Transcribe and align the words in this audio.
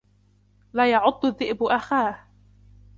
لا 0.73 0.91
يعض 0.91 1.25
الذئب 1.25 1.63
أخاه. 1.63 2.27